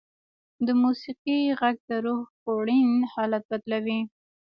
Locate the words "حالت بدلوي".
3.13-3.99